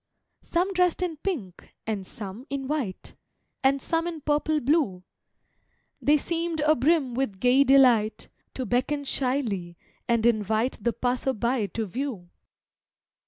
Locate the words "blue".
4.59-5.03